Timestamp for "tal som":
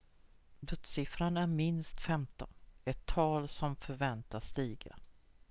3.05-3.75